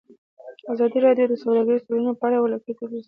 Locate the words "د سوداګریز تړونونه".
1.29-2.13